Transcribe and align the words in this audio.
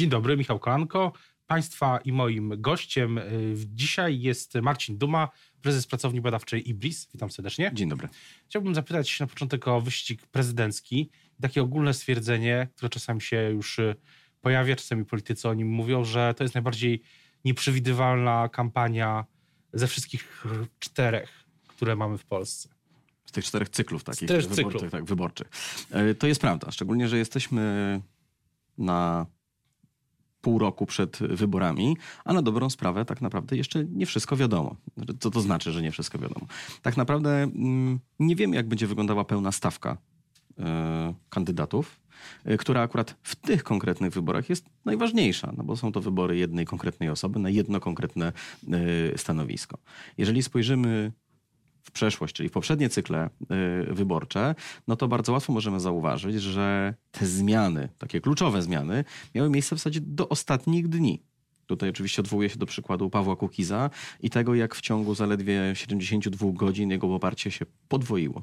Dzień 0.00 0.10
dobry, 0.10 0.36
Michał 0.36 0.58
Kolanko. 0.58 1.12
Państwa 1.46 1.98
i 1.98 2.12
moim 2.12 2.60
gościem 2.60 3.18
y, 3.18 3.54
dzisiaj 3.66 4.20
jest 4.20 4.54
Marcin 4.54 4.98
Duma, 4.98 5.28
prezes 5.62 5.86
pracowni 5.86 6.20
badawczej 6.20 6.70
IBRIS. 6.70 7.08
Witam 7.12 7.30
serdecznie. 7.30 7.70
Dzień 7.74 7.88
dobry. 7.88 8.08
Chciałbym 8.48 8.74
zapytać 8.74 9.20
na 9.20 9.26
początek 9.26 9.68
o 9.68 9.80
wyścig 9.80 10.26
prezydencki. 10.26 11.10
Takie 11.42 11.62
ogólne 11.62 11.94
stwierdzenie, 11.94 12.68
które 12.76 12.88
czasami 12.88 13.20
się 13.20 13.36
już 13.36 13.78
y, 13.78 13.96
pojawia, 14.40 14.76
czasami 14.76 15.04
politycy 15.04 15.48
o 15.48 15.54
nim 15.54 15.68
mówią, 15.68 16.04
że 16.04 16.34
to 16.36 16.44
jest 16.44 16.54
najbardziej 16.54 17.02
nieprzewidywalna 17.44 18.48
kampania 18.48 19.24
ze 19.72 19.86
wszystkich 19.86 20.44
czterech, 20.78 21.44
które 21.68 21.96
mamy 21.96 22.18
w 22.18 22.24
Polsce. 22.24 22.68
Z 23.26 23.32
tych 23.32 23.44
czterech 23.44 23.68
cyklów 23.68 24.04
takich 24.04 24.28
Też 24.28 24.46
wyborczych, 24.46 24.72
cyklów. 24.72 24.92
tak, 24.92 25.04
wyborczych. 25.04 25.48
E, 25.90 26.14
To 26.14 26.26
jest 26.26 26.40
prawda, 26.40 26.70
szczególnie, 26.70 27.08
że 27.08 27.18
jesteśmy 27.18 28.00
na 28.78 29.26
pół 30.40 30.58
roku 30.58 30.86
przed 30.86 31.18
wyborami, 31.18 31.96
a 32.24 32.32
na 32.32 32.42
dobrą 32.42 32.70
sprawę 32.70 33.04
tak 33.04 33.20
naprawdę 33.20 33.56
jeszcze 33.56 33.84
nie 33.84 34.06
wszystko 34.06 34.36
wiadomo. 34.36 34.76
Znaczy, 34.96 35.14
Co 35.20 35.30
to 35.30 35.40
znaczy, 35.40 35.72
że 35.72 35.82
nie 35.82 35.90
wszystko 35.90 36.18
wiadomo? 36.18 36.46
Tak 36.82 36.96
naprawdę 36.96 37.30
mm, 37.42 38.00
nie 38.18 38.36
wiemy, 38.36 38.56
jak 38.56 38.68
będzie 38.68 38.86
wyglądała 38.86 39.24
pełna 39.24 39.52
stawka 39.52 39.96
e, 40.58 41.14
kandydatów, 41.30 42.00
e, 42.44 42.56
która 42.56 42.82
akurat 42.82 43.16
w 43.22 43.36
tych 43.36 43.64
konkretnych 43.64 44.12
wyborach 44.12 44.48
jest 44.48 44.66
najważniejsza, 44.84 45.52
no 45.56 45.64
bo 45.64 45.76
są 45.76 45.92
to 45.92 46.00
wybory 46.00 46.36
jednej 46.36 46.66
konkretnej 46.66 47.08
osoby 47.08 47.38
na 47.38 47.50
jedno 47.50 47.80
konkretne 47.80 48.32
e, 48.72 49.18
stanowisko. 49.18 49.78
Jeżeli 50.18 50.42
spojrzymy 50.42 51.12
w 51.82 51.90
przeszłość, 51.90 52.34
czyli 52.34 52.48
w 52.48 52.52
poprzednie 52.52 52.88
cykle 52.88 53.30
y, 53.90 53.94
wyborcze, 53.94 54.54
no 54.88 54.96
to 54.96 55.08
bardzo 55.08 55.32
łatwo 55.32 55.52
możemy 55.52 55.80
zauważyć, 55.80 56.42
że 56.42 56.94
te 57.10 57.26
zmiany, 57.26 57.88
takie 57.98 58.20
kluczowe 58.20 58.62
zmiany, 58.62 59.04
miały 59.34 59.50
miejsce 59.50 59.76
w 59.76 59.78
zasadzie 59.78 60.00
do 60.02 60.28
ostatnich 60.28 60.88
dni. 60.88 61.22
Tutaj 61.66 61.90
oczywiście 61.90 62.22
odwołuję 62.22 62.48
się 62.48 62.58
do 62.58 62.66
przykładu 62.66 63.10
Pawła 63.10 63.36
Kukiza 63.36 63.90
i 64.20 64.30
tego, 64.30 64.54
jak 64.54 64.74
w 64.74 64.80
ciągu 64.80 65.14
zaledwie 65.14 65.72
72 65.74 66.46
godzin 66.52 66.90
jego 66.90 67.08
poparcie 67.08 67.50
się 67.50 67.66
podwoiło. 67.88 68.42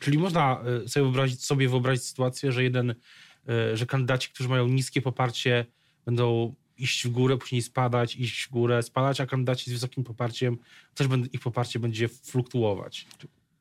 Czyli 0.00 0.18
można 0.18 0.64
y, 0.84 0.88
sobie 0.88 1.04
wyobrazić, 1.04 1.44
sobie 1.44 1.68
wyobrazić 1.68 2.04
sytuację, 2.04 2.52
że 2.52 2.62
jeden, 2.62 2.90
y, 2.90 3.76
że 3.76 3.86
kandydaci, 3.86 4.28
którzy 4.28 4.48
mają 4.48 4.68
niskie 4.68 5.02
poparcie, 5.02 5.66
będą 6.04 6.54
iść 6.78 7.06
w 7.06 7.10
górę, 7.10 7.36
później 7.36 7.62
spadać, 7.62 8.16
iść 8.16 8.46
w 8.46 8.50
górę, 8.50 8.82
spadać, 8.82 9.20
a 9.20 9.26
kandydaci 9.26 9.70
z 9.70 9.72
wysokim 9.72 10.04
poparciem, 10.04 10.58
też 10.94 11.08
ich 11.32 11.40
poparcie 11.40 11.78
będzie 11.78 12.08
fluktuować. 12.08 13.06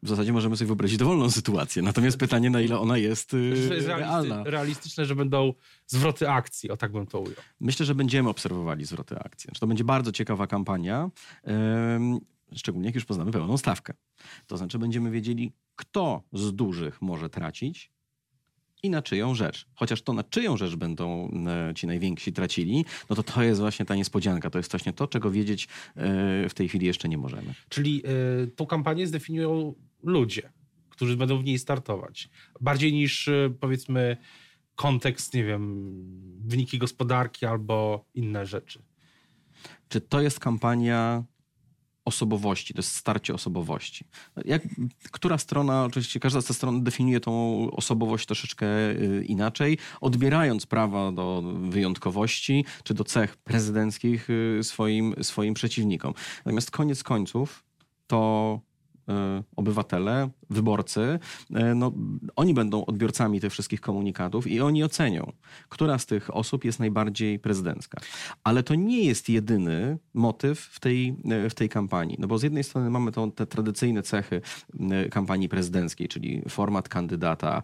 W 0.04 0.10
zasadzie 0.10 0.34
możemy 0.34 0.58
sobie 0.58 0.68
wyobrazić 0.68 0.98
dowolną 0.98 1.32
sytuację, 1.32 1.82
natomiast 1.82 2.18
pytanie, 2.18 2.50
na 2.50 2.62
ile 2.62 2.80
ona 2.80 2.98
jest, 2.98 3.34
y, 3.34 3.38
jest 3.38 3.88
realna. 3.88 4.10
realisty, 4.10 4.52
realistyczne, 4.52 5.06
że 5.06 5.16
będą 5.16 5.54
zwroty 5.88 6.30
akcji, 6.30 6.72
o 6.72 6.78
tak 6.78 6.92
bym 6.92 7.08
to 7.08 7.20
ujął. 7.20 7.36
Myślę, 7.60 7.86
że 7.86 7.96
będziemy 7.96 8.30
obserwowali 8.30 8.86
zwroty 8.86 9.20
akcji. 9.20 9.50
Że 9.54 9.60
to 9.60 9.68
będzie 9.68 9.84
bardzo 9.84 10.12
ciekawa 10.12 10.48
kampania, 10.48 11.10
szczególnie 12.56 12.86
jak 12.88 12.96
już 12.96 13.06
poznamy 13.06 13.32
pełną 13.32 13.58
stawkę. 13.58 13.94
To 14.48 14.58
znaczy 14.58 14.80
będziemy 14.80 15.12
wiedzieli, 15.12 15.52
kto 15.76 16.24
z 16.34 16.54
dużych 16.54 17.02
może 17.02 17.30
tracić 17.30 17.92
i 18.84 18.90
na 18.90 19.02
czyją 19.02 19.36
rzecz. 19.36 19.66
Chociaż 19.76 20.02
to, 20.02 20.14
na 20.14 20.24
czyją 20.24 20.58
rzecz 20.58 20.76
będą 20.76 21.32
e, 21.70 21.74
ci 21.74 21.88
najwięksi 21.88 22.34
tracili, 22.34 22.86
no 23.10 23.16
to 23.16 23.24
to 23.24 23.44
jest 23.44 23.60
właśnie 23.60 23.86
ta 23.86 23.96
niespodzianka. 23.96 24.50
To 24.50 24.60
jest 24.60 24.72
właśnie 24.72 24.94
to, 24.94 25.08
czego 25.08 25.32
wiedzieć 25.32 25.68
e, 25.96 26.50
w 26.50 26.54
tej 26.54 26.70
chwili 26.70 26.86
jeszcze 26.86 27.10
nie 27.10 27.18
możemy. 27.18 27.54
Czyli 27.70 28.04
y, 28.44 28.48
tą 28.48 28.66
kampanię 28.66 29.08
zdefiniują 29.08 29.76
ludzie, 30.04 30.52
którzy 30.90 31.18
będą 31.18 31.38
w 31.38 31.44
niej 31.44 31.60
startować. 31.60 32.30
Bardziej 32.62 32.94
niż 32.94 33.30
powiedzmy 33.60 34.18
kontekst, 34.76 35.34
nie 35.34 35.44
wiem, 35.44 35.94
wyniki 36.46 36.78
gospodarki 36.78 37.46
albo 37.46 38.06
inne 38.14 38.46
rzeczy. 38.46 38.84
Czy 39.90 40.02
to 40.02 40.22
jest 40.22 40.40
kampania 40.40 41.24
osobowości, 42.06 42.74
to 42.74 42.80
jest 42.80 42.96
starcie 42.96 43.34
osobowości. 43.34 44.06
Jak, 44.46 44.62
która 45.12 45.38
strona, 45.38 45.86
oczywiście 45.86 46.20
każda 46.20 46.42
z 46.42 46.46
tych 46.46 46.56
stron 46.56 46.84
definiuje 46.84 47.20
tą 47.20 47.72
osobowość 47.72 48.26
troszeczkę 48.26 48.66
y, 48.92 49.26
inaczej, 49.28 49.78
odbierając 50.02 50.66
prawa 50.66 51.12
do 51.12 51.44
wyjątkowości 51.70 52.66
czy 52.84 52.94
do 52.94 53.04
cech 53.04 53.38
prezydenckich 53.38 54.30
y, 54.30 54.60
swoim, 54.64 55.16
swoim 55.22 55.54
przeciwnikom. 55.54 56.14
Natomiast 56.46 56.72
koniec 56.72 57.04
końców 57.04 57.64
to 58.08 58.60
obywatele, 59.56 60.30
wyborcy, 60.50 61.20
y, 61.52 61.76
no, 61.76 61.92
oni 62.36 62.54
będą 62.54 62.86
odbiorcami 62.86 63.42
tych 63.42 63.52
wszystkich 63.52 63.82
komunikatów 63.82 64.48
i 64.48 64.62
oni 64.62 64.84
ocenią, 64.84 65.32
która 65.70 65.98
z 65.98 66.06
tych 66.06 66.36
osób 66.36 66.66
jest 66.66 66.80
najbardziej 66.80 67.40
prezydencka. 67.40 68.02
Ale 68.44 68.64
to 68.64 68.76
nie 68.76 69.04
jest 69.04 69.30
jedyny 69.30 69.98
motyw 70.14 70.60
w 70.60 70.80
tej, 70.80 71.16
y, 71.46 71.50
w 71.50 71.54
tej 71.54 71.70
kampanii. 71.70 72.18
No 72.20 72.28
bo 72.28 72.38
z 72.38 72.44
jednej 72.44 72.64
strony 72.64 72.90
mamy 72.90 73.12
tą, 73.12 73.32
te 73.32 73.46
tradycyjne 73.46 74.04
cechy 74.04 74.42
kampanii 75.12 75.50
prezydenckiej, 75.50 76.08
czyli 76.08 76.42
format 76.50 76.90
kandydata, 76.90 77.64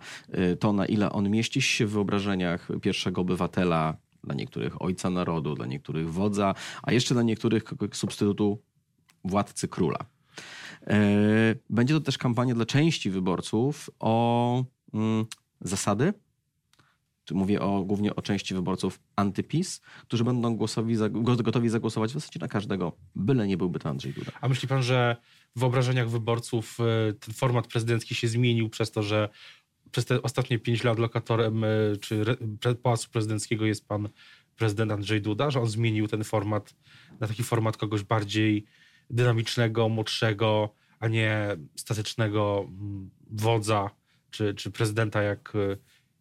to 0.60 0.74
na 0.74 0.86
ile 0.86 1.12
on 1.12 1.30
mieści 1.30 1.62
się 1.62 1.86
w 1.86 1.92
wyobrażeniach 1.92 2.68
pierwszego 2.82 3.22
obywatela, 3.22 3.98
dla 4.24 4.36
niektórych 4.36 4.82
ojca 4.82 5.10
narodu, 5.10 5.56
dla 5.56 5.66
niektórych 5.66 6.14
wodza, 6.14 6.56
a 6.84 6.92
jeszcze 6.92 7.14
dla 7.14 7.24
niektórych 7.24 7.64
substytutu 7.94 8.62
władcy 9.24 9.68
króla. 9.68 10.06
E, 10.90 11.56
Będzie 11.70 11.94
to 11.94 12.00
też 12.00 12.18
kampania 12.18 12.56
dla 12.56 12.66
części 12.66 13.10
wyborców 13.10 13.90
o 14.00 14.64
mm, 14.94 15.26
zasady. 15.62 16.14
Mówię 17.32 17.62
o, 17.62 17.84
głównie 17.84 18.16
o 18.16 18.22
części 18.22 18.54
wyborców 18.54 19.00
antypis, 19.16 19.82
którzy 20.02 20.24
będą 20.24 20.56
głosowi, 20.56 20.96
gotowi 21.12 21.70
zagłosować 21.70 22.12
w 22.12 22.14
zasadzie 22.14 22.40
na 22.40 22.48
każdego, 22.48 22.98
byle 23.16 23.48
nie 23.48 23.58
byłby 23.58 23.80
to 23.80 23.90
Andrzej 23.90 24.14
Duda. 24.14 24.32
A 24.42 24.50
myśli 24.50 24.68
pan, 24.68 24.84
że 24.84 25.16
w 25.56 25.60
wyobrażeniach 25.60 26.10
wyborców 26.10 26.78
y, 27.10 27.14
ten 27.14 27.34
format 27.34 27.68
prezydencki 27.68 28.16
się 28.16 28.28
zmienił 28.28 28.70
przez 28.70 28.92
to, 28.92 29.04
że 29.04 29.30
przez 29.92 30.06
te 30.06 30.22
ostatnie 30.22 30.60
pięć 30.60 30.84
lat 30.84 31.00
lokatorem 31.00 31.64
y, 31.64 31.98
czy 32.02 32.16
re, 32.66 32.76
Pałacu 32.76 33.10
Prezydenckiego 33.10 33.66
jest 33.66 33.88
pan 33.88 34.10
prezydent 34.56 34.92
Andrzej 34.92 35.22
Duda, 35.22 35.52
że 35.52 35.60
on 35.60 35.68
zmienił 35.68 36.08
ten 36.08 36.24
format 36.24 36.76
na 37.20 37.28
taki 37.28 37.44
format 37.44 37.78
kogoś 37.78 38.04
bardziej 38.04 38.66
dynamicznego, 39.10 39.90
młodszego, 39.90 40.70
a 41.00 41.08
nie 41.08 41.58
statycznego 41.76 42.70
wodza 43.32 43.90
czy, 44.30 44.54
czy 44.54 44.72
prezydenta, 44.72 45.22
jak, 45.22 45.54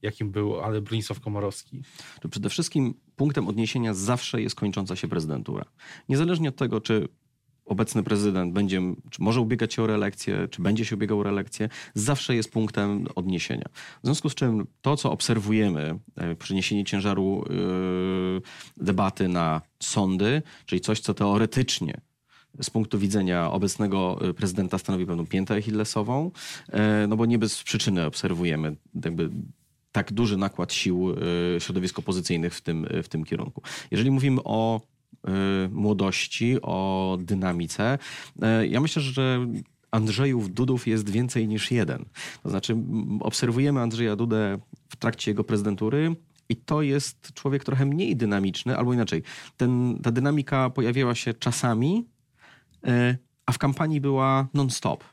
jakim 0.03 0.31
był 0.31 0.60
ale 0.60 0.81
Bronisław 0.81 1.21
Komorowski. 1.21 1.82
To 2.21 2.28
przede 2.28 2.49
wszystkim 2.49 2.94
punktem 3.16 3.49
odniesienia 3.49 3.94
zawsze 3.94 4.43
jest 4.43 4.56
kończąca 4.56 4.97
się 4.97 5.09
prezydentura. 5.09 5.65
Niezależnie 6.09 6.49
od 6.49 6.56
tego, 6.56 6.81
czy 6.81 7.09
obecny 7.69 8.03
prezydent 8.03 8.53
będzie, 8.53 8.81
czy 9.10 9.22
może 9.22 9.41
ubiegać 9.41 9.75
się 9.75 9.82
o 9.82 9.87
reelekcję, 9.87 10.49
czy 10.50 10.62
będzie 10.62 10.84
się 10.84 10.97
ubiegał 10.97 11.20
o 11.20 11.22
reelekcję, 11.22 11.69
zawsze 11.94 12.34
jest 12.34 12.53
punktem 12.53 13.06
odniesienia. 13.15 13.69
W 14.03 14.06
związku 14.06 14.31
z 14.31 14.34
czym 14.34 14.66
to, 14.81 14.97
co 14.97 15.12
obserwujemy, 15.12 15.99
e, 16.16 16.37
przeniesienie 16.37 16.84
ciężaru 16.84 17.44
e, 17.44 18.84
debaty 18.84 19.28
na 19.28 19.60
sądy, 19.81 20.43
czyli 20.66 20.81
coś, 20.81 21.00
co 21.00 21.15
teoretycznie 21.15 22.00
z 22.61 22.71
punktu 22.71 22.99
widzenia 22.99 23.51
obecnego 23.51 24.19
e, 24.29 24.35
prezydenta 24.35 24.79
stanowi 24.79 25.07
pewną 25.07 25.27
piętę 25.27 25.55
achillesową, 25.55 26.31
e, 26.69 27.07
no 27.09 27.17
bo 27.17 27.27
nie 27.27 27.39
bez 27.39 27.63
przyczyny 27.63 28.07
obserwujemy 28.07 28.77
jakby 29.05 29.31
tak 29.93 30.13
duży 30.13 30.37
nakład 30.37 30.73
sił 30.73 31.15
e, 31.57 31.61
środowisk 31.61 31.99
opozycyjnych 31.99 32.55
w 32.55 32.61
tym, 32.61 32.87
w 33.03 33.09
tym 33.09 33.25
kierunku. 33.25 33.63
Jeżeli 33.91 34.11
mówimy 34.11 34.41
o 34.45 34.81
e, 34.81 35.31
młodości, 35.73 36.63
o 36.63 37.19
dynamice, 37.21 37.99
e, 38.43 38.67
ja 38.67 38.81
myślę, 38.81 39.03
że 39.03 39.47
Andrzejów 39.91 40.55
Dudów 40.55 40.87
jest 40.87 41.11
więcej 41.11 41.49
niż 41.49 41.71
jeden. 41.71 42.05
To 42.43 42.51
znaczy 42.51 42.77
obserwujemy 43.21 43.81
Andrzeja 43.81 44.17
Dudę 44.17 44.59
w 44.89 44.97
trakcie 44.97 45.31
jego 45.31 45.45
prezydentury 45.45 46.17
i 46.49 46.57
to 46.57 46.83
jest 46.83 47.33
człowiek 47.35 47.65
trochę 47.65 47.87
mniej 47.87 48.17
dynamiczny, 48.17 48.77
albo 48.77 48.95
inaczej. 48.95 49.23
Ten, 49.56 49.99
ta 50.03 50.11
dynamika 50.11 50.71
pojawiała 50.71 51.15
się 51.15 51.35
czasami, 51.35 52.05
a 53.47 53.53
w 53.53 53.59
kampanii 53.59 54.01
była 54.01 54.49
non-stop. 54.55 55.05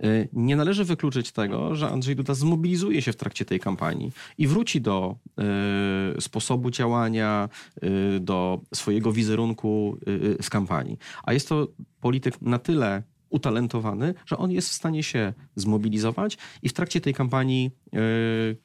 E, 0.00 0.28
Nie 0.32 0.56
należy 0.56 0.84
wykluczyć 0.84 1.32
tego, 1.32 1.74
że 1.74 1.88
Andrzej 1.88 2.16
Duda 2.16 2.34
zmobilizuje 2.34 3.02
się 3.02 3.12
w 3.12 3.16
trakcie 3.16 3.44
tej 3.44 3.60
kampanii 3.60 4.12
i 4.38 4.46
wróci 4.46 4.80
do 4.80 5.16
e, 5.38 6.20
sposobu 6.20 6.70
działania, 6.70 7.48
e, 7.82 8.20
do 8.20 8.60
swojego 8.74 9.12
wizerunku 9.12 9.98
e, 10.38 10.42
z 10.42 10.50
kampanii. 10.50 10.98
A 11.22 11.32
jest 11.32 11.48
to 11.48 11.68
polityk 12.00 12.42
na 12.42 12.58
tyle 12.58 13.02
utalentowany, 13.30 14.14
że 14.26 14.36
on 14.38 14.50
jest 14.50 14.68
w 14.68 14.72
stanie 14.72 15.02
się 15.02 15.32
zmobilizować 15.56 16.38
i 16.62 16.68
w 16.68 16.72
trakcie 16.72 17.00
tej 17.00 17.14
kampanii 17.14 17.70
e, 17.92 17.98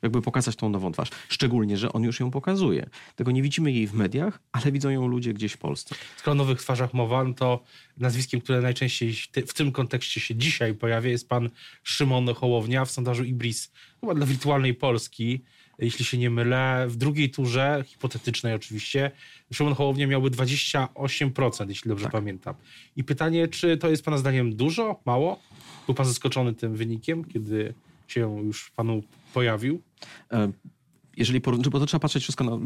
jakby 0.01 0.21
pokazać 0.21 0.55
tą 0.55 0.69
nową 0.69 0.91
twarz. 0.91 1.09
Szczególnie, 1.29 1.77
że 1.77 1.93
on 1.93 2.03
już 2.03 2.19
ją 2.19 2.31
pokazuje. 2.31 2.89
Tego 3.15 3.31
nie 3.31 3.41
widzimy 3.41 3.71
jej 3.71 3.87
w 3.87 3.93
mediach, 3.93 4.39
ale 4.51 4.71
widzą 4.71 4.89
ją 4.89 5.07
ludzie 5.07 5.33
gdzieś 5.33 5.53
w 5.53 5.57
Polsce. 5.57 5.95
Skoro 6.17 6.31
o 6.31 6.35
nowych 6.35 6.59
twarzach 6.59 6.93
mowa, 6.93 7.23
no 7.23 7.33
to 7.33 7.63
nazwiskiem, 7.97 8.41
które 8.41 8.61
najczęściej 8.61 9.13
w 9.47 9.53
tym 9.53 9.71
kontekście 9.71 10.19
się 10.19 10.35
dzisiaj 10.35 10.73
pojawia, 10.73 11.09
jest 11.09 11.29
pan 11.29 11.49
Szymon 11.83 12.33
Hołownia 12.33 12.85
w 12.85 12.91
sondażu 12.91 13.23
Ibris, 13.23 13.71
chyba 14.01 14.13
dla 14.13 14.25
wirtualnej 14.25 14.73
Polski. 14.73 15.43
Jeśli 15.81 16.05
się 16.05 16.17
nie 16.17 16.29
mylę. 16.29 16.85
W 16.87 16.95
drugiej 16.95 17.29
turze, 17.29 17.83
hipotetycznej 17.87 18.53
oczywiście, 18.53 19.11
Szymon 19.53 19.73
Hołownia 19.73 20.07
miałby 20.07 20.29
28%, 20.29 21.69
jeśli 21.69 21.89
dobrze 21.89 22.03
tak. 22.03 22.11
pamiętam. 22.11 22.55
I 22.95 23.03
pytanie, 23.03 23.47
czy 23.47 23.77
to 23.77 23.89
jest 23.89 24.05
Pana 24.05 24.17
zdaniem 24.17 24.55
dużo, 24.55 25.01
mało? 25.05 25.39
Był 25.85 25.95
Pan 25.95 26.05
zaskoczony 26.05 26.53
tym 26.53 26.75
wynikiem, 26.75 27.25
kiedy 27.25 27.73
się 28.07 28.45
już 28.45 28.71
Panu 28.71 29.03
pojawił? 29.33 29.81
E, 30.31 30.51
jeżeli 31.17 31.41
bo 31.41 31.79
to 31.79 31.85
trzeba 31.85 31.99
patrzeć 31.99 32.23
wszystko 32.23 32.43
na, 32.43 32.57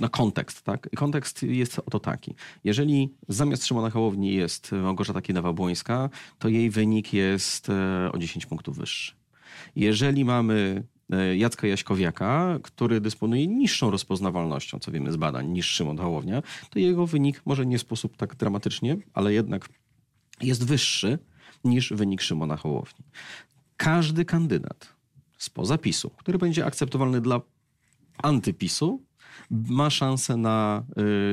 na, 0.00 0.08
kontekst, 0.08 0.62
tak? 0.62 0.88
Kontekst 0.96 1.42
jest 1.42 1.78
oto 1.78 2.00
taki. 2.00 2.34
Jeżeli 2.64 3.14
zamiast 3.28 3.66
Szymona 3.66 3.90
Hołowni 3.90 4.34
jest 4.34 4.72
Małgorzata 4.72 5.20
Kidawa-Błońska, 5.20 6.08
to 6.38 6.48
jej 6.48 6.70
wynik 6.70 7.12
jest 7.12 7.68
e, 7.68 8.10
o 8.12 8.18
10 8.18 8.46
punktów 8.46 8.76
wyższy. 8.76 9.12
Jeżeli 9.76 10.24
mamy 10.24 10.82
Jacka 11.36 11.66
Jaśkowiaka, 11.66 12.58
który 12.62 13.00
dysponuje 13.00 13.46
niższą 13.46 13.90
rozpoznawalnością, 13.90 14.78
co 14.78 14.92
wiemy 14.92 15.12
z 15.12 15.16
badań, 15.16 15.48
niż 15.48 15.66
Szymon 15.66 15.98
Hołownia, 15.98 16.42
to 16.70 16.78
jego 16.78 17.06
wynik 17.06 17.42
może 17.46 17.66
nie 17.66 17.78
w 17.78 17.80
sposób 17.80 18.16
tak 18.16 18.36
dramatycznie, 18.36 18.96
ale 19.14 19.32
jednak 19.32 19.68
jest 20.40 20.66
wyższy 20.66 21.18
niż 21.64 21.92
wynik 21.92 22.20
Szymona 22.20 22.56
Hołowni. 22.56 23.04
Każdy 23.76 24.24
kandydat 24.24 24.94
spoza 25.38 25.78
PiSu, 25.78 26.10
który 26.10 26.38
będzie 26.38 26.66
akceptowalny 26.66 27.20
dla 27.20 27.40
antypisu, 28.22 29.02
ma 29.50 29.90
szansę 29.90 30.36
na 30.36 30.84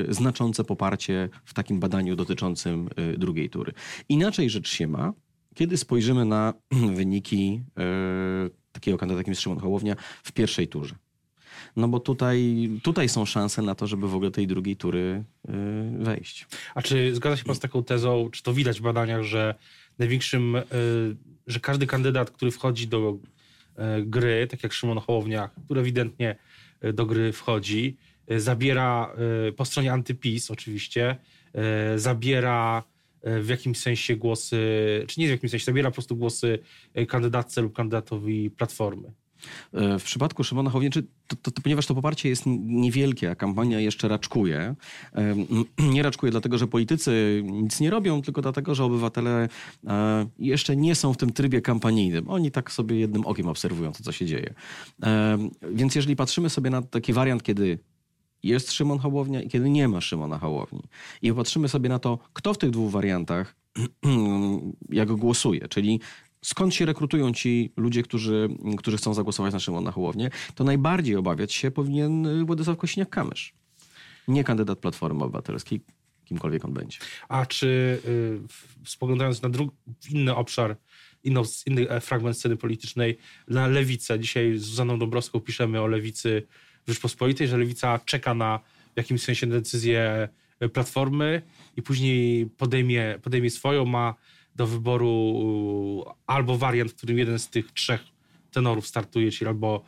y, 0.08 0.14
znaczące 0.14 0.64
poparcie 0.64 1.28
w 1.44 1.54
takim 1.54 1.80
badaniu 1.80 2.16
dotyczącym 2.16 2.88
y, 3.14 3.18
drugiej 3.18 3.50
tury. 3.50 3.72
Inaczej 4.08 4.50
rzecz 4.50 4.68
się 4.68 4.86
ma, 4.86 5.12
kiedy 5.54 5.76
spojrzymy 5.76 6.24
na 6.24 6.54
wyniki 6.96 7.62
y, 8.46 8.59
takiego 8.72 8.98
kandydata, 8.98 9.20
jakim 9.20 9.30
jest 9.30 9.42
Szymon 9.42 9.58
Hołownia, 9.58 9.96
w 10.22 10.32
pierwszej 10.32 10.68
turze. 10.68 10.94
No 11.76 11.88
bo 11.88 12.00
tutaj, 12.00 12.68
tutaj 12.82 13.08
są 13.08 13.26
szanse 13.26 13.62
na 13.62 13.74
to, 13.74 13.86
żeby 13.86 14.08
w 14.08 14.14
ogóle 14.14 14.30
tej 14.30 14.46
drugiej 14.46 14.76
tury 14.76 15.24
y, 15.48 16.04
wejść. 16.04 16.46
A 16.74 16.82
czy 16.82 17.14
zgadza 17.14 17.36
się 17.36 17.44
pan 17.44 17.54
z 17.54 17.60
taką 17.60 17.84
tezą, 17.84 18.28
czy 18.32 18.42
to 18.42 18.52
widać 18.52 18.80
w 18.80 18.82
badaniach, 18.82 19.22
że 19.22 19.54
największym, 19.98 20.56
y, 20.56 20.62
że 21.46 21.60
każdy 21.60 21.86
kandydat, 21.86 22.30
który 22.30 22.50
wchodzi 22.50 22.88
do 22.88 23.18
y, 23.18 24.04
gry, 24.04 24.46
tak 24.50 24.62
jak 24.62 24.72
Szymon 24.72 24.98
Hołownia, 24.98 25.50
który 25.64 25.80
ewidentnie 25.80 26.36
do 26.94 27.06
gry 27.06 27.32
wchodzi, 27.32 27.96
zabiera 28.36 29.14
po 29.56 29.64
stronie 29.64 29.92
antypis 29.92 30.50
oczywiście, 30.50 31.16
zabiera 31.96 32.82
w 33.22 33.48
jakimś 33.48 33.78
sensie 33.78 34.16
głosy, 34.16 34.56
czy 35.08 35.20
nie 35.20 35.26
w 35.26 35.30
jakimś 35.30 35.50
sensie, 35.50 35.64
zabiera 35.64 35.90
po 35.90 35.94
prostu 35.94 36.16
głosy 36.16 36.58
kandydatce 37.08 37.62
lub 37.62 37.72
kandydatowi 37.72 38.50
Platformy. 38.50 39.12
E, 39.72 39.98
w 39.98 40.04
przypadku 40.04 40.44
Szymona 40.44 40.70
Hołowni, 40.70 40.90
to, 40.90 41.00
to, 41.42 41.50
to, 41.50 41.62
ponieważ 41.62 41.86
to 41.86 41.94
poparcie 41.94 42.28
jest 42.28 42.42
niewielkie, 42.66 43.30
a 43.30 43.34
kampania 43.34 43.80
jeszcze 43.80 44.08
raczkuje, 44.08 44.74
nie 45.94 46.02
raczkuje 46.02 46.32
dlatego, 46.32 46.58
że 46.58 46.66
politycy 46.66 47.42
nic 47.44 47.80
nie 47.80 47.90
robią, 47.90 48.22
tylko 48.22 48.42
dlatego, 48.42 48.74
że 48.74 48.84
obywatele 48.84 49.48
e, 49.86 50.26
jeszcze 50.38 50.76
nie 50.76 50.94
są 50.94 51.12
w 51.12 51.16
tym 51.16 51.32
trybie 51.32 51.60
kampanijnym. 51.60 52.28
Oni 52.28 52.50
tak 52.50 52.72
sobie 52.72 52.98
jednym 52.98 53.26
okiem 53.26 53.48
obserwują 53.48 53.92
to, 53.92 54.02
co 54.02 54.12
się 54.12 54.26
dzieje. 54.26 54.54
E, 55.02 55.38
więc 55.72 55.94
jeżeli 55.94 56.16
patrzymy 56.16 56.50
sobie 56.50 56.70
na 56.70 56.82
taki 56.82 57.12
wariant, 57.12 57.42
kiedy 57.42 57.78
jest 58.42 58.72
Szymon 58.72 58.98
Hołownia 58.98 59.42
i 59.42 59.48
kiedy 59.48 59.70
nie 59.70 59.88
ma 59.88 60.00
Szymona 60.00 60.38
Hołowni 60.38 60.82
i 61.22 61.30
popatrzymy 61.30 61.68
sobie 61.68 61.88
na 61.88 61.98
to, 61.98 62.18
kto 62.32 62.54
w 62.54 62.58
tych 62.58 62.70
dwóch 62.70 62.92
wariantach 62.92 63.56
jak 64.88 65.12
głosuje, 65.12 65.68
czyli 65.68 66.00
skąd 66.42 66.74
się 66.74 66.86
rekrutują 66.86 67.32
ci 67.32 67.72
ludzie, 67.76 68.02
którzy, 68.02 68.48
którzy 68.78 68.96
chcą 68.96 69.14
zagłosować 69.14 69.52
na 69.52 69.60
Szymona 69.60 69.90
Hołownię, 69.90 70.30
to 70.54 70.64
najbardziej 70.64 71.16
obawiać 71.16 71.52
się 71.52 71.70
powinien 71.70 72.44
Władysław 72.46 72.78
Kosiniak-Kamysz. 72.78 73.52
Nie 74.28 74.44
kandydat 74.44 74.78
Platformy 74.78 75.24
Obywatelskiej, 75.24 75.80
kimkolwiek 76.24 76.64
on 76.64 76.72
będzie. 76.72 76.98
A 77.28 77.46
czy 77.46 77.66
y, 78.04 78.40
spoglądając 78.84 79.42
na 79.42 79.48
inny 80.10 80.34
obszar, 80.34 80.76
inną, 81.24 81.42
inny 81.66 81.90
e, 81.90 82.00
fragment 82.00 82.38
sceny 82.38 82.56
politycznej, 82.56 83.18
na 83.48 83.66
lewicę, 83.66 84.18
dzisiaj 84.18 84.58
z 84.58 84.62
Zuzaną 84.62 84.98
Dąbrowską 84.98 85.40
piszemy 85.40 85.80
o 85.80 85.86
lewicy 85.86 86.46
Rzeczpospolitej, 86.88 87.48
że 87.48 87.58
lewica 87.58 87.98
czeka 88.04 88.34
na 88.34 88.60
w 88.94 88.96
jakimś 88.96 89.22
sensie 89.22 89.46
decyzję 89.46 90.28
e, 90.60 90.68
Platformy 90.68 91.42
i 91.76 91.82
później 91.82 92.46
podejmie, 92.46 93.18
podejmie 93.22 93.50
swoją, 93.50 93.84
ma 93.84 94.14
do 94.56 94.66
wyboru 94.66 96.04
albo 96.26 96.58
wariant, 96.58 96.90
w 96.90 96.94
którym 96.94 97.18
jeden 97.18 97.38
z 97.38 97.50
tych 97.50 97.72
trzech 97.72 98.00
tenorów 98.50 98.86
startuje, 98.86 99.30
czyli 99.30 99.48
albo 99.48 99.84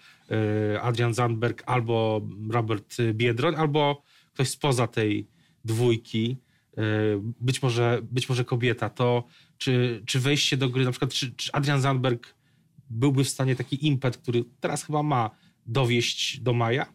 e, 0.75 0.83
Adrian 0.83 1.15
Zandberg, 1.15 1.63
albo 1.67 2.21
Robert 2.51 2.97
Biedroń, 3.13 3.55
albo 3.55 4.03
ktoś 4.35 4.49
spoza 4.49 4.87
tej 4.87 5.29
dwójki, 5.65 6.37
e, 6.77 6.83
być 7.41 7.63
może, 7.63 8.01
być 8.03 8.29
może 8.29 8.45
kobieta, 8.45 8.89
to 8.89 9.25
czy, 9.59 10.03
czy 10.07 10.21
wejście 10.21 10.57
do 10.57 10.69
gry, 10.69 10.85
na 10.85 10.91
przykład 10.91 11.13
czy, 11.13 11.33
czy 11.33 11.53
Adrian 11.53 11.81
Zandberg 11.81 12.35
byłby 12.91 13.25
w 13.25 13.29
stanie 13.29 13.57
taki 13.57 13.87
impet, 13.87 14.17
który 14.17 14.45
teraz 14.61 14.85
chyba 14.85 15.03
ma, 15.03 15.31
dowieść 15.67 16.41
do 16.41 16.53
maja? 16.53 16.87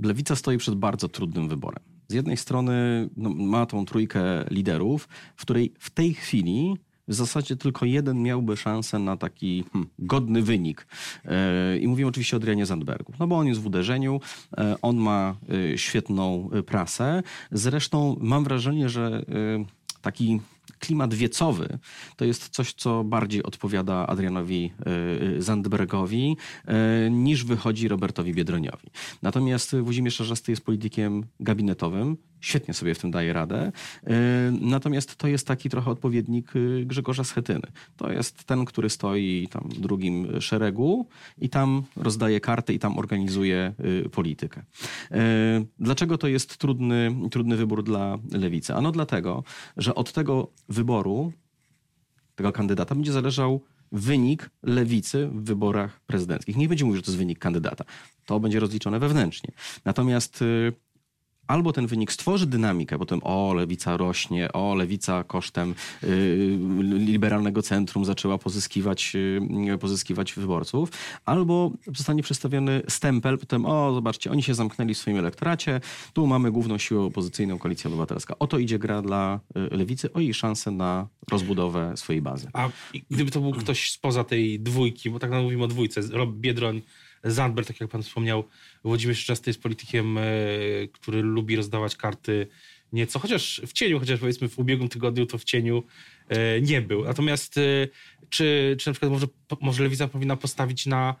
Lewica 0.00 0.36
stoi 0.36 0.58
przed 0.58 0.74
bardzo 0.74 1.08
trudnym 1.08 1.48
wyborem. 1.48 1.82
Z 2.08 2.14
jednej 2.14 2.36
strony 2.36 3.08
no, 3.16 3.30
ma 3.30 3.66
tą 3.66 3.84
trójkę 3.84 4.44
liderów, 4.50 5.08
w 5.36 5.42
której 5.42 5.72
w 5.78 5.90
tej 5.90 6.14
chwili 6.14 6.74
w 7.08 7.14
zasadzie 7.14 7.56
tylko 7.56 7.86
jeden 7.86 8.22
miałby 8.22 8.56
szansę 8.56 8.98
na 8.98 9.16
taki 9.16 9.64
hmm, 9.72 9.90
godny 9.98 10.42
wynik. 10.42 10.86
Yy, 11.24 11.78
I 11.78 11.88
mówimy 11.88 12.08
oczywiście 12.08 12.36
o 12.36 12.38
Adrianie 12.38 12.66
Zandbergu. 12.66 13.12
No 13.20 13.26
bo 13.26 13.38
on 13.38 13.46
jest 13.46 13.60
w 13.60 13.66
uderzeniu, 13.66 14.20
yy, 14.58 14.64
on 14.82 14.96
ma 14.96 15.36
yy, 15.48 15.78
świetną 15.78 16.50
prasę. 16.66 17.22
Zresztą 17.52 18.16
mam 18.20 18.44
wrażenie, 18.44 18.88
że 18.88 19.24
taki 20.02 20.40
klimat 20.78 21.14
wiecowy 21.14 21.78
to 22.16 22.24
jest 22.24 22.48
coś, 22.48 22.72
co 22.72 23.04
bardziej 23.04 23.42
odpowiada 23.42 24.06
Adrianowi 24.06 24.72
y, 24.86 25.24
y, 25.36 25.42
Zandbergowi 25.42 26.36
y, 27.06 27.10
niż 27.10 27.44
wychodzi 27.44 27.88
Robertowi 27.88 28.34
Biedroniowi. 28.34 28.90
Natomiast 29.22 29.76
Włodzimierz 29.76 30.16
Czarzasty 30.16 30.52
jest 30.52 30.64
politykiem 30.64 31.26
gabinetowym, 31.40 32.16
świetnie 32.44 32.74
sobie 32.74 32.94
w 32.94 32.98
tym 32.98 33.10
daje 33.10 33.32
radę. 33.32 33.72
Natomiast 34.60 35.16
to 35.16 35.28
jest 35.28 35.46
taki 35.46 35.70
trochę 35.70 35.90
odpowiednik 35.90 36.52
Grzegorza 36.84 37.24
Schetyny. 37.24 37.66
To 37.96 38.12
jest 38.12 38.44
ten, 38.44 38.64
który 38.64 38.90
stoi 38.90 39.48
tam 39.50 39.68
w 39.68 39.80
drugim 39.80 40.40
szeregu 40.40 41.06
i 41.38 41.48
tam 41.48 41.82
rozdaje 41.96 42.40
karty 42.40 42.74
i 42.74 42.78
tam 42.78 42.98
organizuje 42.98 43.74
politykę. 44.12 44.62
Dlaczego 45.78 46.18
to 46.18 46.28
jest 46.28 46.56
trudny, 46.56 47.16
trudny 47.30 47.56
wybór 47.56 47.84
dla 47.84 48.18
lewicy? 48.32 48.74
Ano 48.74 48.92
dlatego, 48.92 49.44
że 49.76 49.94
od 49.94 50.12
tego 50.12 50.50
wyboru 50.68 51.32
tego 52.34 52.52
kandydata 52.52 52.94
będzie 52.94 53.12
zależał 53.12 53.60
wynik 53.92 54.50
lewicy 54.62 55.28
w 55.32 55.44
wyborach 55.44 56.00
prezydenckich. 56.00 56.56
Nie 56.56 56.68
będzie 56.68 56.84
mówił, 56.84 56.96
że 56.96 57.02
to 57.02 57.10
jest 57.10 57.18
wynik 57.18 57.38
kandydata. 57.38 57.84
To 58.26 58.40
będzie 58.40 58.60
rozliczone 58.60 58.98
wewnętrznie. 58.98 59.50
Natomiast 59.84 60.42
y, 60.42 60.72
albo 61.46 61.72
ten 61.72 61.86
wynik 61.86 62.12
stworzy 62.12 62.46
dynamikę, 62.46 62.98
potem 62.98 63.20
o, 63.22 63.54
lewica 63.54 63.96
rośnie, 63.96 64.52
o, 64.52 64.74
lewica 64.74 65.24
kosztem 65.24 65.74
y, 66.04 66.58
liberalnego 66.92 67.62
centrum 67.62 68.04
zaczęła 68.04 68.38
pozyskiwać, 68.38 69.12
y, 69.74 69.78
pozyskiwać 69.78 70.32
wyborców, 70.32 70.90
albo 71.24 71.70
zostanie 71.96 72.22
przedstawiony 72.22 72.82
stempel, 72.88 73.38
potem 73.38 73.66
o, 73.66 73.94
zobaczcie, 73.94 74.30
oni 74.30 74.42
się 74.42 74.54
zamknęli 74.54 74.94
w 74.94 74.98
swoim 74.98 75.18
elektoracie, 75.18 75.80
tu 76.12 76.26
mamy 76.26 76.50
główną 76.50 76.78
siłę 76.78 77.00
opozycyjną, 77.00 77.58
Koalicja 77.58 77.88
Obywatelska. 77.88 78.34
Oto 78.38 78.58
idzie 78.58 78.78
gra 78.78 79.02
dla 79.02 79.40
y, 79.72 79.76
lewicy 79.76 80.12
o 80.12 80.20
jej 80.20 80.34
szansę 80.34 80.70
na 80.70 81.08
rozbudowę 81.30 81.92
swojej 81.96 82.22
bazy. 82.22 82.48
A 82.52 82.68
gdyby 83.10 83.30
to 83.30 83.40
był 83.40 83.52
ktoś 83.52 83.90
spoza 83.90 84.24
tej 84.24 84.60
dwójki, 84.60 85.10
bo 85.10 85.18
tak 85.18 85.30
mówimy 85.30 85.64
o 85.64 85.68
dwójce, 85.68 86.00
Biedroń, 86.26 86.82
Zandberg, 87.24 87.68
tak 87.68 87.80
jak 87.80 87.90
pan 87.90 88.02
wspomniał, 88.02 88.44
Włodzimierz 88.84 89.24
często 89.24 89.50
jest 89.50 89.62
politykiem, 89.62 90.18
e, 90.18 90.22
który 90.92 91.22
lubi 91.22 91.56
rozdawać 91.56 91.96
karty 91.96 92.46
nieco, 92.92 93.18
chociaż 93.18 93.62
w 93.66 93.72
cieniu, 93.72 94.00
chociaż 94.00 94.20
powiedzmy 94.20 94.48
w 94.48 94.58
ubiegłym 94.58 94.88
tygodniu 94.88 95.26
to 95.26 95.38
w 95.38 95.44
cieniu 95.44 95.82
e, 96.28 96.60
nie 96.60 96.82
był. 96.82 97.04
Natomiast 97.04 97.58
e, 97.58 97.60
czy, 98.28 98.76
czy 98.80 98.88
na 98.88 98.92
przykład 98.92 99.12
może, 99.12 99.26
może 99.60 99.82
Lewica 99.82 100.08
powinna 100.08 100.36
postawić 100.36 100.86
na 100.86 101.14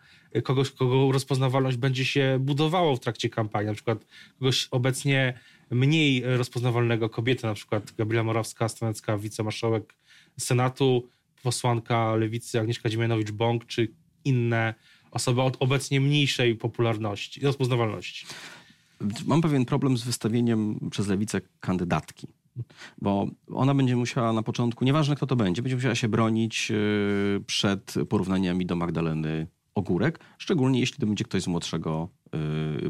kogoś, 0.44 0.70
kogo 0.70 1.12
rozpoznawalność 1.12 1.76
będzie 1.76 2.04
się 2.04 2.36
budowało 2.40 2.96
w 2.96 3.00
trakcie 3.00 3.28
kampanii, 3.28 3.68
na 3.68 3.74
przykład 3.74 4.06
kogoś 4.38 4.68
obecnie 4.70 5.38
mniej 5.70 6.22
rozpoznawalnego 6.24 7.08
kobiety, 7.08 7.46
na 7.46 7.54
przykład 7.54 7.92
Gabriela 7.92 8.24
Morawska, 8.24 8.68
Stanecka, 8.68 9.18
wicemarszałek 9.18 9.94
Senatu, 10.38 11.08
posłanka 11.42 12.14
Lewicy 12.14 12.60
Agnieszka 12.60 12.88
Dziemianowicz-Bąk, 12.88 13.66
czy 13.66 13.88
inne 14.24 14.74
osoby 15.14 15.42
od 15.42 15.56
obecnie 15.60 16.00
mniejszej 16.00 16.56
popularności, 16.56 17.40
rozpoznawalności. 17.40 18.26
Mam 19.26 19.42
pewien 19.42 19.64
problem 19.64 19.96
z 19.96 20.04
wystawieniem 20.04 20.88
przez 20.90 21.08
lewicę 21.08 21.40
kandydatki. 21.60 22.26
Bo 23.02 23.26
ona 23.54 23.74
będzie 23.74 23.96
musiała 23.96 24.32
na 24.32 24.42
początku, 24.42 24.84
nieważne 24.84 25.16
kto 25.16 25.26
to 25.26 25.36
będzie, 25.36 25.62
będzie 25.62 25.76
musiała 25.76 25.94
się 25.94 26.08
bronić 26.08 26.70
y, 26.70 27.40
przed 27.46 27.94
porównaniami 28.08 28.66
do 28.66 28.76
Magdaleny 28.76 29.46
Ogórek, 29.74 30.20
szczególnie 30.38 30.80
jeśli 30.80 30.98
to 30.98 31.06
będzie 31.06 31.24
ktoś 31.24 31.42
z 31.42 31.46
młodszego 31.46 32.08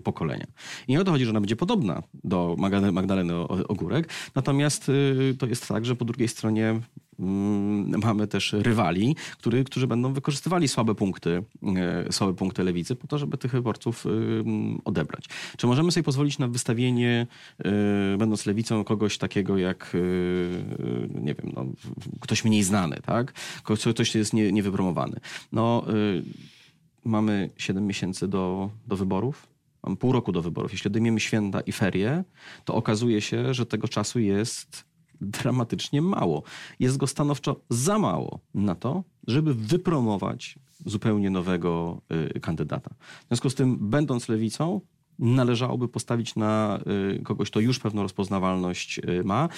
pokolenia. 0.04 0.46
I 0.88 0.92
nie 0.92 1.00
o 1.00 1.04
to 1.04 1.10
chodzi, 1.10 1.24
że 1.24 1.30
ona 1.30 1.40
będzie 1.40 1.56
podobna 1.56 2.02
do 2.24 2.56
Magdaleny, 2.92 3.34
Ogórek, 3.68 4.08
natomiast 4.34 4.88
y, 4.88 5.36
to 5.38 5.46
jest 5.46 5.68
tak, 5.68 5.84
że 5.84 5.96
po 5.96 6.04
drugiej 6.04 6.28
stronie 6.28 6.80
mm, 7.18 8.00
mamy 8.00 8.26
też 8.26 8.52
rywali, 8.52 9.16
który, 9.38 9.64
którzy 9.64 9.86
będą 9.86 10.12
wykorzystywali 10.12 10.68
słabe 10.68 10.94
punkty, 10.94 11.42
y, 12.08 12.12
słabe 12.12 12.34
punkty 12.34 12.64
lewicy 12.64 12.96
po 12.96 13.06
to, 13.06 13.18
żeby 13.18 13.38
tych 13.38 13.52
wyborców 13.52 14.04
odebrać. 14.84 15.24
Czy 15.56 15.66
możemy 15.66 15.92
sobie 15.92 16.04
pozwolić 16.04 16.38
na 16.38 16.48
wystawienie, 16.48 17.26
będąc 18.18 18.46
lewicą, 18.46 18.84
kogoś 18.84 19.18
takiego 19.18 19.58
jak, 19.58 19.92
nie 21.14 21.34
wiem, 21.34 21.52
no, 21.56 21.66
ktoś 22.20 22.44
mniej 22.44 22.62
znany, 22.62 22.96
tak? 23.06 23.32
Ktoś 23.62 24.14
jest 24.14 24.32
nie, 24.32 24.52
niewypromowany. 24.52 25.20
No, 25.52 25.84
mamy 27.04 27.50
7 27.56 27.86
miesięcy 27.86 28.28
do, 28.28 28.70
do 28.86 28.96
wyborów, 28.96 29.46
mamy 29.82 29.96
pół 29.96 30.12
roku 30.12 30.32
do 30.32 30.42
wyborów. 30.42 30.72
Jeśli 30.72 30.88
odejmiemy 30.88 31.20
święta 31.20 31.60
i 31.60 31.72
ferie, 31.72 32.24
to 32.64 32.74
okazuje 32.74 33.20
się, 33.20 33.54
że 33.54 33.66
tego 33.66 33.88
czasu 33.88 34.20
jest 34.20 34.84
dramatycznie 35.20 36.02
mało. 36.02 36.42
Jest 36.80 36.96
go 36.96 37.06
stanowczo 37.06 37.60
za 37.70 37.98
mało 37.98 38.40
na 38.54 38.74
to, 38.74 39.04
żeby 39.26 39.54
wypromować 39.54 40.58
zupełnie 40.86 41.30
nowego 41.30 42.02
y, 42.36 42.40
kandydata. 42.40 42.94
W 43.24 43.28
związku 43.28 43.50
z 43.50 43.54
tym, 43.54 43.90
będąc 43.90 44.28
lewicą, 44.28 44.80
należałoby 45.18 45.88
postawić 45.88 46.36
na 46.36 46.80
y, 47.16 47.22
kogoś, 47.22 47.50
kto 47.50 47.60
już 47.60 47.78
pewną 47.78 48.02
rozpoznawalność 48.02 48.98
y, 48.98 49.24
ma, 49.24 49.48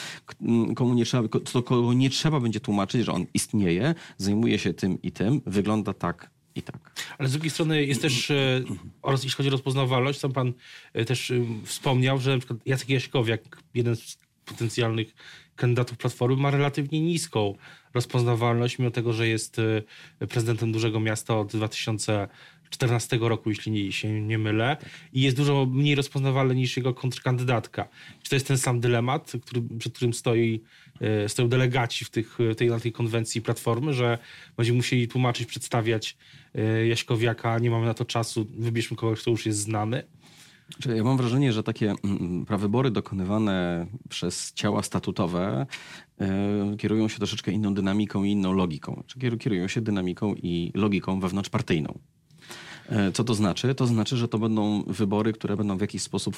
komu 0.77 0.95
nie 0.95 1.05
trzeba, 1.05 1.29
kogo 1.65 1.93
nie 1.93 2.11
trzeba 2.11 2.41
będzie 2.41 2.61
tłumaczyć, 2.61 3.05
że 3.05 3.13
on 3.13 3.27
istnieje, 3.35 3.95
zajmuje 4.17 4.59
się 4.59 4.75
tym 4.75 5.03
i 5.03 5.13
tym, 5.13 5.41
wygląda 5.47 5.95
tak 5.95 6.36
i 6.57 6.63
tak. 6.63 7.07
Ale 7.19 7.29
z 7.29 7.33
drugiej 7.33 7.51
strony 7.51 7.85
jest 7.85 8.03
też, 8.03 8.31
e, 8.31 8.63
oraz 9.03 9.25
jeśli 9.25 9.37
chodzi 9.37 9.49
o 9.49 9.53
rozpoznawalność, 9.53 10.19
sam 10.19 10.33
pan 10.33 10.53
e, 10.93 11.05
też 11.05 11.31
e, 11.31 11.35
wspomniał, 11.65 12.19
że 12.19 12.33
na 12.33 12.39
przykład 12.39 12.61
Jacek 12.67 12.89
Jaśkowiak, 12.89 13.63
jeden 13.75 13.97
z 13.97 14.19
potencjalnych 14.45 15.15
kandydatów 15.57 15.99
Platformy, 15.99 16.37
ma 16.37 16.51
relatywnie 16.51 17.01
niską 17.01 17.55
rozpoznawalność, 17.95 18.79
mimo 18.79 18.91
tego, 18.91 19.13
że 19.13 19.29
jest 19.29 19.57
prezydentem 20.29 20.73
dużego 20.73 21.01
miasta 21.01 21.39
od 21.39 21.55
2014 22.71 23.19
roku, 23.21 23.51
jeśli 23.51 23.93
się 23.93 24.21
nie 24.21 24.39
mylę, 24.39 24.77
i 25.13 25.21
jest 25.21 25.37
dużo 25.37 25.67
mniej 25.67 25.95
rozpoznawalny 25.95 26.55
niż 26.55 26.77
jego 26.77 26.95
kontrkandydatka. 26.95 27.89
Czy 28.23 28.31
to 28.31 28.37
jest 28.37 28.47
ten 28.47 28.59
sam 28.59 28.81
dylemat, 28.81 29.33
który, 29.43 29.63
przed 29.79 29.95
którym 29.95 30.15
stoi 30.15 30.61
E, 31.01 31.29
stoją 31.29 31.49
delegaci 31.49 32.05
w 32.05 32.11
tych, 32.11 32.39
tej, 32.57 32.69
na 32.69 32.81
tej 32.81 32.93
konwencji 32.93 33.43
Platformy, 33.43 33.93
że 33.93 34.19
będziemy 34.57 34.77
musieli 34.77 35.09
tłumaczyć, 35.09 35.47
przedstawiać 35.47 36.17
e, 36.55 36.87
Jaśkowiaka, 36.87 37.59
nie 37.59 37.71
mamy 37.71 37.87
na 37.87 37.95
to 37.95 38.05
czasu, 38.05 38.47
wybierzmy 38.59 38.97
kogoś, 38.97 39.21
kto 39.21 39.31
już 39.31 39.47
jest 39.47 39.59
znany. 39.59 40.03
Ja 40.97 41.05
mam 41.05 41.17
wrażenie, 41.17 41.53
że 41.53 41.63
takie 41.63 41.95
mm, 42.05 42.47
prawybory 42.47 42.91
dokonywane 42.91 43.87
przez 44.09 44.53
ciała 44.53 44.83
statutowe 44.83 45.67
e, 46.21 46.77
kierują 46.79 47.09
się 47.09 47.17
troszeczkę 47.17 47.53
inną 47.53 47.75
dynamiką 47.75 48.25
i 48.25 48.31
inną 48.31 48.53
logiką. 48.53 49.03
Czy 49.07 49.39
kierują 49.39 49.69
się 49.69 49.81
dynamiką 49.81 50.35
i 50.35 50.73
logiką 50.75 51.21
wewnątrzpartyjną. 51.21 51.99
E, 52.89 53.13
co 53.13 53.25
to 53.25 53.35
znaczy? 53.35 53.75
To 53.75 53.87
znaczy, 53.87 54.17
że 54.17 54.29
to 54.29 54.39
będą 54.39 54.83
wybory, 54.83 55.33
które 55.33 55.57
będą 55.57 55.77
w 55.77 55.81
jakiś 55.81 56.03
sposób 56.03 56.37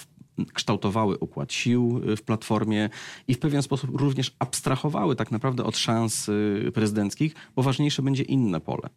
kształtowały 0.55 1.19
układ 1.19 1.53
sił 1.53 2.01
e, 2.13 2.17
w 2.17 2.23
platformie 2.23 2.91
i 3.29 3.35
w 3.35 3.39
pewien 3.39 3.63
sposób 3.63 3.91
również 4.01 4.37
abstrahowały 4.39 5.17
tak 5.17 5.31
naprawdę 5.31 5.65
od 5.65 5.77
szans 5.77 6.29
e, 6.29 6.73
prezydenckich, 6.73 7.35
bo 7.57 7.63
ważniejsze 7.63 8.03
będzie 8.03 8.23
inne 8.23 8.61
pole. 8.61 8.89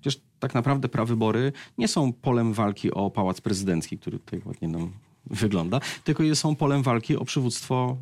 Przecież 0.00 0.22
tak 0.38 0.54
naprawdę 0.54 0.88
prawybory 0.88 1.52
nie 1.78 1.88
są 1.88 2.12
polem 2.12 2.52
walki 2.52 2.90
o 2.90 3.10
pałac 3.10 3.40
prezydencki, 3.40 3.98
który 3.98 4.18
tutaj 4.18 4.42
ładnie 4.44 4.68
nam 4.68 4.92
wygląda, 5.26 5.80
tylko 6.04 6.34
są 6.34 6.56
polem 6.56 6.82
walki 6.82 7.16
o 7.16 7.24
przywództwo 7.24 7.98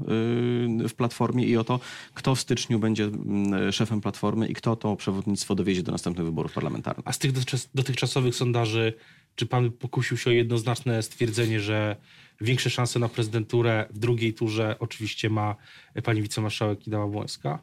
y, 0.84 0.88
w 0.88 0.94
Platformie 0.96 1.44
i 1.44 1.56
o 1.56 1.64
to, 1.64 1.80
kto 2.14 2.34
w 2.34 2.40
styczniu 2.40 2.78
będzie 2.78 3.04
mm, 3.04 3.72
szefem 3.72 4.00
Platformy 4.00 4.48
i 4.48 4.54
kto 4.54 4.76
to 4.76 4.96
przewodnictwo 4.96 5.54
dowiezie 5.54 5.82
do 5.82 5.92
następnych 5.92 6.26
wyborów 6.26 6.52
parlamentarnych. 6.52 7.08
A 7.08 7.12
z 7.12 7.18
tych 7.18 7.32
dotychczasowych 7.74 8.34
sondaży, 8.34 8.94
czy 9.34 9.46
pan 9.46 9.70
pokusił 9.70 10.16
się 10.16 10.30
o 10.30 10.32
jednoznaczne 10.32 11.02
stwierdzenie, 11.02 11.60
że 11.60 11.96
większe 12.40 12.70
szanse 12.70 12.98
na 12.98 13.08
prezydenturę 13.08 13.86
w 13.90 13.98
drugiej 13.98 14.34
turze 14.34 14.76
oczywiście 14.78 15.30
ma 15.30 15.56
pani 16.04 16.22
wicemarszałek 16.22 16.86
Idała 16.86 17.08
Błońska? 17.08 17.62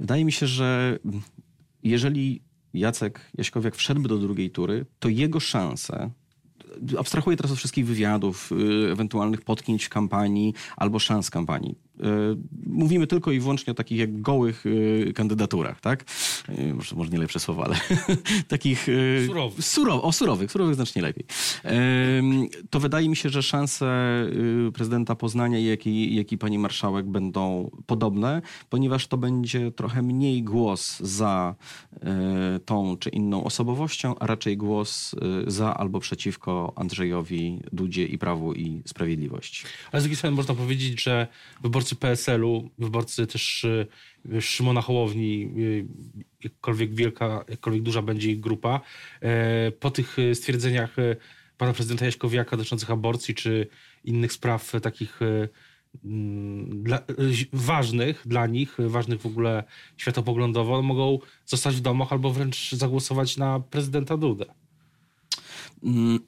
Wydaje 0.00 0.24
mi 0.24 0.32
się, 0.32 0.46
że 0.46 0.98
jeżeli 1.82 2.42
Jacek 2.74 3.30
Jaśkowiak 3.38 3.76
wszedłby 3.76 4.08
do 4.08 4.18
drugiej 4.18 4.50
tury, 4.50 4.86
to 4.98 5.08
jego 5.08 5.40
szanse 5.40 6.10
abstrahuję 6.98 7.36
teraz 7.36 7.52
od 7.52 7.58
wszystkich 7.58 7.86
wywiadów, 7.86 8.52
y, 8.52 8.92
ewentualnych 8.92 9.42
potknięć 9.42 9.84
w 9.84 9.88
kampanii 9.88 10.54
albo 10.76 10.98
szans 10.98 11.30
kampanii. 11.30 11.89
Y, 12.00 12.36
mówimy 12.66 13.06
tylko 13.06 13.32
i 13.32 13.40
wyłącznie 13.40 13.70
o 13.70 13.74
takich 13.74 13.98
jak 13.98 14.20
gołych 14.20 14.66
y, 14.66 15.12
kandydaturach, 15.14 15.80
tak? 15.80 16.04
Może, 16.74 16.96
może 16.96 17.10
nie 17.10 17.18
lepsze 17.18 17.40
słowa, 17.40 17.64
ale 17.64 17.76
takich... 18.48 18.86
Surowych. 19.26 19.64
Surow, 19.64 20.04
o, 20.04 20.12
surowych, 20.12 20.52
surowych 20.52 20.74
znacznie 20.74 21.02
lepiej. 21.02 21.24
To 22.70 22.80
wydaje 22.80 23.08
mi 23.08 23.16
się, 23.16 23.28
że 23.28 23.42
szanse 23.42 23.90
prezydenta 24.74 25.14
Poznania, 25.14 25.58
jak 25.58 25.86
i, 25.86 26.14
jak 26.14 26.32
i 26.32 26.38
pani 26.38 26.58
marszałek 26.58 27.06
będą 27.06 27.70
podobne, 27.86 28.42
ponieważ 28.68 29.06
to 29.06 29.16
będzie 29.16 29.70
trochę 29.70 30.02
mniej 30.02 30.42
głos 30.42 31.00
za 31.00 31.54
tą 32.64 32.96
czy 32.96 33.10
inną 33.10 33.44
osobowością, 33.44 34.18
a 34.18 34.26
raczej 34.26 34.56
głos 34.56 35.14
za 35.46 35.74
albo 35.74 36.00
przeciwko 36.00 36.72
Andrzejowi 36.76 37.60
Dudzie 37.72 38.04
i 38.06 38.18
Prawu 38.18 38.54
i 38.54 38.82
Sprawiedliwości. 38.86 39.64
Ale 39.92 40.00
z 40.00 40.04
drugiej 40.04 40.16
strony 40.16 40.36
można 40.36 40.54
powiedzieć, 40.54 41.02
że 41.02 41.26
wyborcy 41.62 41.89
PSL-u, 41.94 42.70
wyborcy 42.78 43.26
też 43.26 43.64
y, 43.64 43.86
Szymona 44.40 44.80
Hołowni, 44.80 45.50
y, 45.58 45.86
jakkolwiek 46.44 46.94
wielka, 46.94 47.44
jakkolwiek 47.48 47.82
duża 47.82 48.02
będzie 48.02 48.30
ich 48.30 48.40
grupa, 48.40 48.80
e, 49.20 49.70
po 49.70 49.90
tych 49.90 50.16
stwierdzeniach 50.34 50.98
e, 50.98 51.16
pana 51.58 51.72
prezydenta 51.72 52.04
Jaśkowiaka 52.04 52.56
dotyczących 52.56 52.90
aborcji 52.90 53.34
czy 53.34 53.66
innych 54.04 54.32
spraw 54.32 54.72
takich 54.82 55.22
e, 55.22 55.48
mm, 56.04 56.82
dla, 56.82 57.02
ważnych 57.52 58.22
dla 58.26 58.46
nich, 58.46 58.76
ważnych 58.78 59.20
w 59.20 59.26
ogóle 59.26 59.64
światopoglądowo, 59.96 60.82
mogą 60.82 61.18
zostać 61.46 61.76
w 61.76 61.80
domach 61.80 62.12
albo 62.12 62.32
wręcz 62.32 62.72
zagłosować 62.72 63.36
na 63.36 63.60
prezydenta 63.60 64.16
Dudę. 64.16 64.44
Mm, 65.84 66.18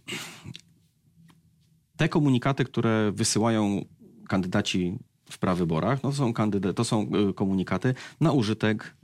te 1.97 2.09
komunikaty, 2.09 2.65
które 2.65 3.13
wysyłają 3.13 3.85
kandydaci 4.29 4.99
w 5.33 5.39
prawyborach, 5.39 6.03
no 6.03 6.11
to 6.11 6.17
są, 6.17 6.33
kandyda- 6.33 6.75
to 6.75 6.85
są 6.85 7.07
y, 7.31 7.35
komunikaty 7.35 7.95
na 8.21 8.33
użytek 8.33 8.95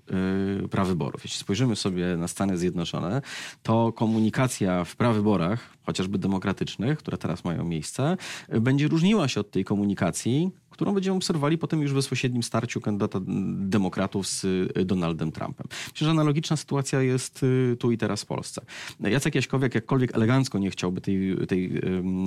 prawyborów. 0.70 1.24
Jeśli 1.24 1.40
spojrzymy 1.40 1.76
sobie 1.76 2.16
na 2.16 2.28
Stany 2.28 2.58
Zjednoczone, 2.58 3.22
to 3.62 3.92
komunikacja 3.92 4.84
w 4.84 4.96
prawyborach, 4.96 5.78
chociażby 5.86 6.18
demokratycznych, 6.18 6.98
które 6.98 7.18
teraz 7.18 7.44
mają 7.44 7.64
miejsce, 7.64 8.16
będzie 8.48 8.88
różniła 8.88 9.28
się 9.28 9.40
od 9.40 9.50
tej 9.50 9.64
komunikacji, 9.64 10.50
którą 10.78 10.94
będziemy 10.94 11.16
obserwowali 11.16 11.58
potem 11.58 11.82
już 11.82 11.92
w 11.92 11.94
bezpośrednim 11.94 12.42
starciu 12.42 12.80
kandydata 12.80 13.20
demokratów 13.58 14.26
z 14.26 14.44
y, 14.44 14.84
Donaldem 14.84 15.32
Trumpem. 15.32 15.66
Myślę, 15.92 16.04
że 16.04 16.10
analogiczna 16.10 16.56
sytuacja 16.56 17.02
jest 17.02 17.42
y, 17.42 17.76
tu 17.78 17.92
i 17.92 17.98
teraz 17.98 18.22
w 18.22 18.26
Polsce. 18.26 18.62
Jacek 19.00 19.34
Jaśkowiak 19.34 19.74
jakkolwiek 19.74 20.14
elegancko 20.14 20.58
nie 20.58 20.70
chciałby 20.70 21.00
tej, 21.00 21.36
tej 21.48 21.80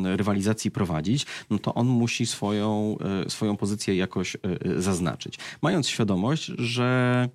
rywalizacji 0.03 0.71
prowadzić, 0.71 1.25
no 1.50 1.59
to 1.59 1.73
on 1.73 1.88
musi 1.88 2.25
swoją, 2.25 2.97
y, 3.25 3.29
swoją 3.29 3.57
pozycję 3.57 3.95
jakoś 3.95 4.38
zaznaczyć. 4.77 5.39
Mając 5.61 5.88
świadomość, 5.88 6.45
że 6.45 7.29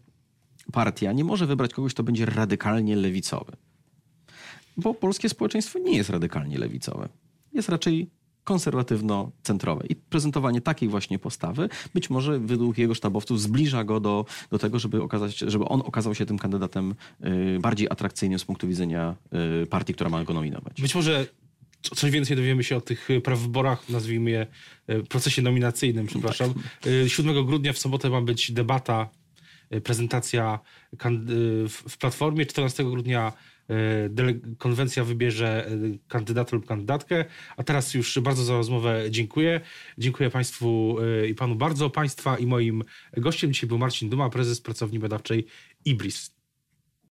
partia 0.72 1.12
nie 1.12 1.24
może 1.24 1.46
wybrać 1.46 1.74
kogoś, 1.74 1.94
kto 1.94 2.02
będzie 2.02 2.26
radykalnie 2.26 2.96
lewicowy. 2.96 3.52
Bo 4.76 4.94
polskie 4.94 5.28
społeczeństwo 5.28 5.78
nie 5.78 5.96
jest 5.96 6.10
radykalnie 6.10 6.58
lewicowe. 6.58 7.08
Jest 7.52 7.68
raczej 7.68 8.10
konserwatywno-centrowe. 8.46 9.86
I 9.88 9.96
prezentowanie 9.96 10.60
takiej 10.60 10.88
właśnie 10.88 11.18
postawy 11.18 11.68
być 11.94 12.10
może 12.10 12.38
według 12.38 12.78
jego 12.78 12.94
sztabowców 12.94 13.40
zbliża 13.40 13.84
go 13.84 14.00
do, 14.00 14.24
do 14.50 14.58
tego, 14.58 14.78
żeby, 14.78 15.02
okazać, 15.02 15.38
żeby 15.38 15.64
on 15.64 15.80
okazał 15.80 16.14
się 16.14 16.26
tym 16.26 16.38
kandydatem 16.38 16.94
y, 17.24 17.58
bardziej 17.60 17.88
atrakcyjnym 17.90 18.38
z 18.38 18.44
punktu 18.44 18.68
widzenia 18.68 19.16
y, 19.62 19.66
partii, 19.66 19.94
która 19.94 20.10
ma 20.10 20.24
go 20.24 20.34
nominować. 20.34 20.80
Być 20.82 20.94
może 20.94 21.26
coś 21.82 22.10
więcej 22.10 22.36
dowiemy 22.36 22.64
się 22.64 22.76
o 22.76 22.80
tych 22.80 23.08
prawyborach, 23.24 23.88
nazwijmy 23.88 24.30
je 24.30 24.46
y, 24.90 25.02
procesie 25.02 25.42
nominacyjnym, 25.42 26.06
przepraszam. 26.06 26.54
Tak. 26.54 26.92
7 27.06 27.46
grudnia 27.46 27.72
w 27.72 27.78
sobotę 27.78 28.10
ma 28.10 28.20
być 28.20 28.52
debata, 28.52 29.08
prezentacja 29.84 30.58
w 31.68 31.98
Platformie. 31.98 32.46
14 32.46 32.84
grudnia 32.84 33.32
E, 33.70 34.56
konwencja 34.58 35.04
wybierze 35.04 35.70
kandydata 36.08 36.56
lub 36.56 36.66
kandydatkę. 36.66 37.24
A 37.56 37.62
teraz 37.62 37.94
już 37.94 38.18
bardzo 38.18 38.44
za 38.44 38.52
rozmowę 38.52 39.04
dziękuję. 39.10 39.60
Dziękuję 39.98 40.30
Państwu 40.30 40.96
i 41.28 41.34
Panu 41.34 41.54
bardzo. 41.54 41.90
Państwa 41.90 42.38
i 42.38 42.46
moim 42.46 42.84
gościem 43.16 43.52
dzisiaj 43.52 43.68
był 43.68 43.78
Marcin 43.78 44.10
Duma, 44.10 44.30
prezes 44.30 44.60
pracowni 44.60 44.98
badawczej 44.98 45.46
IBRIS. 45.84 46.35